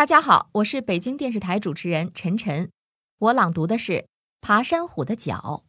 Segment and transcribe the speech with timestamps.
[0.00, 2.70] 大家好，我是北京电视台主持人陈晨，
[3.18, 3.92] 我朗读的是
[4.40, 5.62] 《爬山虎的脚》。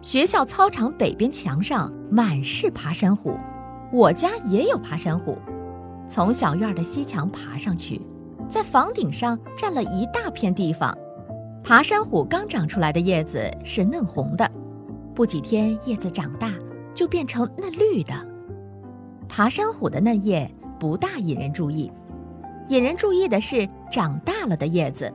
[0.00, 3.38] 学校操场北边墙上满是爬山虎，
[3.92, 5.38] 我家也有爬山虎。
[6.08, 8.00] 从小院的西墙爬上去，
[8.48, 10.96] 在房顶上占了一大片地方。
[11.62, 14.50] 爬山虎刚长出来的叶子是嫩红的，
[15.14, 16.54] 不几天叶子长大
[16.94, 18.37] 就变成嫩绿的。
[19.28, 21.92] 爬山虎的嫩叶不大引人注意，
[22.68, 25.12] 引人注意的是长大了的叶子，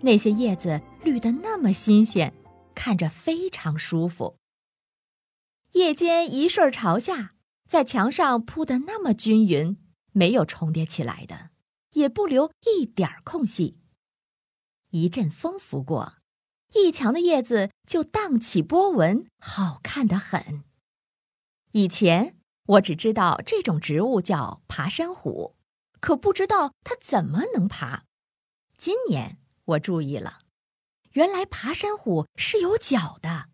[0.00, 2.32] 那些叶子绿得那么新鲜，
[2.74, 4.36] 看着非常舒服。
[5.72, 7.34] 叶尖一顺朝下，
[7.68, 9.76] 在墙上铺得那么均匀，
[10.12, 11.50] 没有重叠起来的，
[11.92, 13.78] 也不留一点空隙。
[14.90, 16.14] 一阵风拂过，
[16.74, 20.64] 一墙的叶子就荡起波纹，好看得很。
[21.72, 22.39] 以前。
[22.70, 25.56] 我只知道这种植物叫爬山虎，
[25.98, 28.04] 可不知道它怎么能爬。
[28.76, 30.40] 今年我注意了，
[31.12, 33.46] 原来爬山虎是有脚的。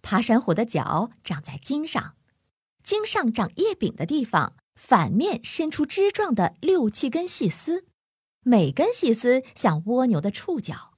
[0.00, 2.16] 爬山虎的脚长在茎上，
[2.82, 7.86] 茎上长叶柄的地方，反面伸出枝状的六七根细丝，
[8.40, 10.94] 每根细丝像蜗牛的触角。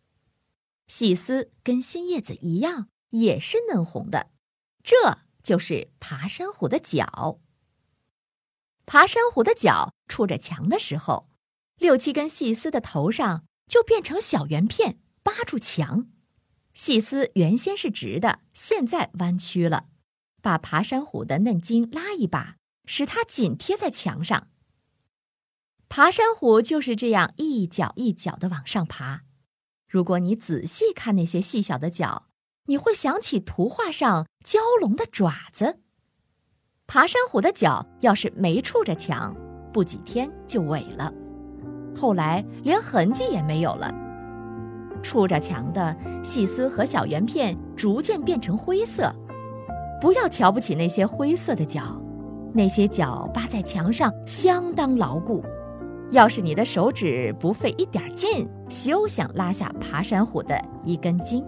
[0.86, 4.30] 细丝跟新叶子一样，也是嫩红的。
[4.84, 7.40] 这就是爬山虎的脚。
[8.88, 11.28] 爬山虎的脚触着墙的时候，
[11.76, 16.06] 六七根细丝的头上就变成小圆片，扒住墙。
[16.72, 19.88] 细丝原先是直的，现在弯曲了，
[20.40, 24.48] 把爬山虎的嫩茎拉一把，使它紧贴在墙上。
[25.90, 29.24] 爬山虎就是这样一脚一脚的往上爬。
[29.86, 32.28] 如果你仔细看那些细小的脚，
[32.64, 35.82] 你会想起图画上蛟龙的爪子。
[36.90, 39.36] 爬山虎的脚要是没触着墙，
[39.70, 41.12] 不几天就萎了，
[41.94, 43.94] 后来连痕迹也没有了。
[45.02, 49.14] 触着墙的细丝和小圆片逐渐变成灰色，
[50.00, 51.82] 不要瞧不起那些灰色的脚，
[52.54, 55.44] 那些脚扒在墙上相当牢固。
[56.10, 61.44] 要是你的手指不费一点劲，休想拉下爬山虎的一根筋。